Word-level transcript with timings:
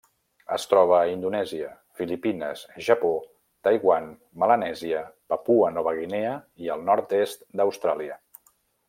Es 0.55 0.63
troba 0.69 0.93
a 0.99 1.09
Indonèsia, 1.15 1.67
Filipines, 1.99 2.63
Japó, 2.87 3.11
Taiwan, 3.69 4.09
Melanèsia, 4.45 5.03
Papua 5.35 5.71
Nova 5.77 5.95
Guinea 6.01 6.33
i 6.67 6.73
el 6.77 6.83
nord-est 6.89 7.47
d'Austràlia. 7.61 8.19